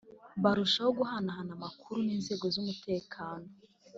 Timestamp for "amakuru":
1.57-1.97